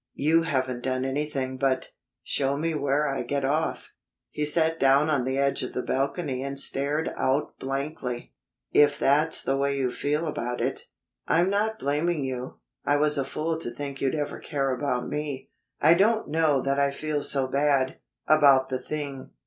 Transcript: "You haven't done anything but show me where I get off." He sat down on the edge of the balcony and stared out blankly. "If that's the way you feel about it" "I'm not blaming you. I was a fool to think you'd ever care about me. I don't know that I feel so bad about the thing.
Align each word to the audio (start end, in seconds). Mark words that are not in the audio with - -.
"You 0.15 0.41
haven't 0.41 0.81
done 0.81 1.05
anything 1.05 1.59
but 1.59 1.91
show 2.23 2.57
me 2.57 2.73
where 2.73 3.07
I 3.07 3.21
get 3.21 3.45
off." 3.45 3.91
He 4.31 4.45
sat 4.45 4.79
down 4.79 5.11
on 5.11 5.25
the 5.25 5.37
edge 5.37 5.61
of 5.61 5.73
the 5.73 5.83
balcony 5.83 6.41
and 6.41 6.59
stared 6.59 7.11
out 7.15 7.59
blankly. 7.59 8.33
"If 8.71 8.97
that's 8.97 9.43
the 9.43 9.55
way 9.57 9.77
you 9.77 9.91
feel 9.91 10.25
about 10.25 10.59
it" 10.59 10.87
"I'm 11.27 11.51
not 11.51 11.77
blaming 11.77 12.23
you. 12.23 12.57
I 12.83 12.97
was 12.97 13.15
a 13.15 13.23
fool 13.23 13.59
to 13.59 13.69
think 13.69 14.01
you'd 14.01 14.15
ever 14.15 14.39
care 14.39 14.73
about 14.73 15.07
me. 15.07 15.51
I 15.79 15.93
don't 15.93 16.27
know 16.29 16.61
that 16.63 16.79
I 16.79 16.89
feel 16.89 17.21
so 17.21 17.47
bad 17.47 17.99
about 18.25 18.69
the 18.69 18.79
thing. 18.79 19.29